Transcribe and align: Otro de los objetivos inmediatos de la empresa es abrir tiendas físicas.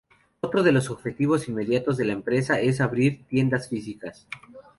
Otro 0.39 0.63
de 0.63 0.71
los 0.71 0.89
objetivos 0.89 1.47
inmediatos 1.47 1.95
de 1.95 2.05
la 2.05 2.13
empresa 2.13 2.59
es 2.59 2.81
abrir 2.81 3.23
tiendas 3.27 3.69
físicas. 3.69 4.25